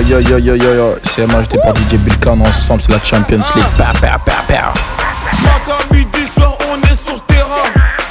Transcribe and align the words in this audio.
yo 0.00 0.20
yo 0.20 0.38
yo 0.38 0.38
yo 0.38 0.74
yo, 0.74 0.96
c'est 1.02 1.26
MHD 1.26 1.60
par 1.62 1.74
DJ 1.74 1.96
Bilkan 1.98 2.40
ensemble, 2.40 2.82
c'est 2.82 2.92
la 2.92 3.04
Champions 3.04 3.42
League. 3.54 3.64
Pa, 3.76 3.92
pa, 4.00 4.18
pa, 4.18 4.42
pa. 4.48 4.72
Matin, 5.42 5.84
midi, 5.92 6.26
soir, 6.26 6.56
on 6.70 6.80
est 6.80 6.94
sur 6.94 7.22
terrain. 7.26 7.68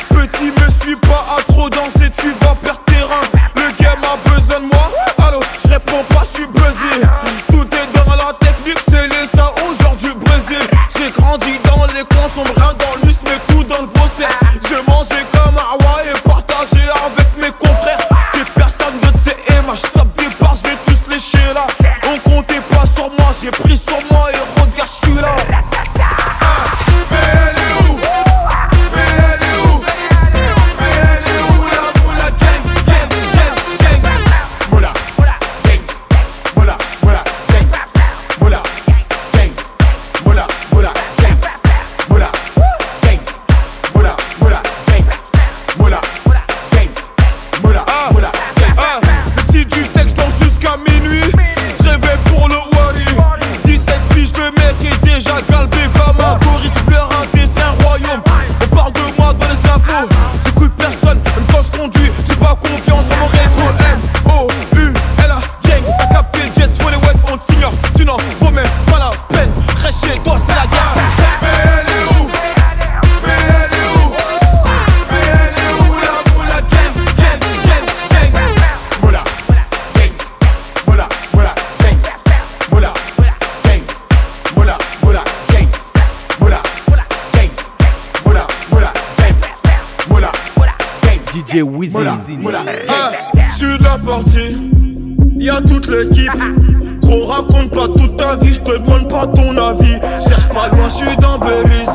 Petit, 0.10 0.52
me 0.62 0.70
suis 0.70 0.96
pas 0.96 1.26
à 1.38 1.42
trop 1.42 1.70
danser, 1.70 2.12
tu 2.16 2.28
vas 2.42 2.56
perdre 2.62 2.82
terrain. 2.86 3.22
Le 3.56 3.84
game 3.84 4.00
a 4.04 4.30
besoin 4.30 4.60
de 4.60 4.66
moi, 4.66 4.92
allô, 5.28 5.40
je 5.64 5.70
réponds 5.70 6.04
pas, 6.10 6.22
je 6.24 6.38
suis 6.38 6.48
buzzé. 6.48 7.08
Tout 7.50 7.68
est 7.76 7.98
dans 7.98 8.14
la 8.14 8.34
technique, 8.40 8.80
c'est 8.88 9.08
les 9.08 9.28
ça 9.28 9.52
aujourd'hui 9.68 10.12
Brésil. 10.24 10.62
J'ai 10.96 11.10
grandi 11.12 11.60
dans 11.64 11.86
les 11.96 12.04
coins 12.14 12.30
sombres, 12.34 12.54
dans 12.78 12.91
j'ai 23.42 23.50
pris 23.50 23.76
sur 23.76 23.98
moi 24.12 24.21
DJ 91.34 91.62
Wizzy. 91.64 91.98
ah, 92.90 93.48
Sur 93.50 93.78
la 93.82 93.98
partie, 93.98 94.58
y'a 95.38 95.62
toute 95.62 95.88
l'équipe. 95.88 96.32
Gros, 97.02 97.26
raconte 97.26 97.72
pas 97.72 97.88
toute 97.88 98.18
ta 98.18 98.36
vie, 98.38 98.54
j'te 98.54 98.80
demande 98.84 99.10
pas 99.10 99.28
ton 99.28 99.58
avis. 99.58 99.98
Cherche 100.28 100.48
pas 100.50 100.68
loin, 100.70 100.88
j'suis 100.90 101.16
dans 101.18 101.38
Berries. 101.38 101.88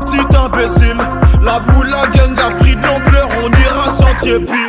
Petit 0.00 0.36
imbécile, 0.36 0.96
la 1.44 1.60
moula 1.60 2.06
gang 2.14 2.36
a 2.38 2.50
pris 2.56 2.74
de 2.74 2.82
l'ampleur, 2.82 3.28
on 3.44 3.48
ira 3.50 3.90
sentier 3.90 4.38
puis 4.40 4.67